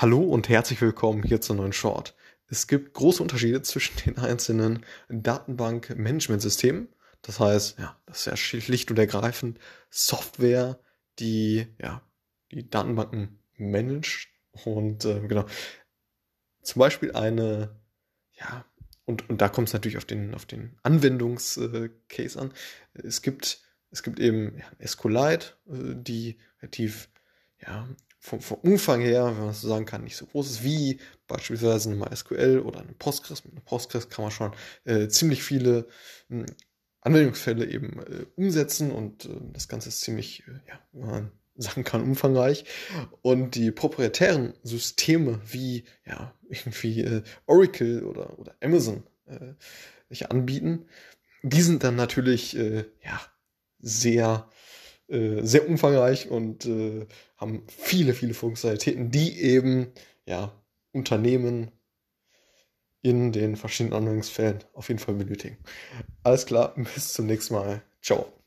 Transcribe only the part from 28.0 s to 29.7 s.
vom, vom Umfang her, wenn man so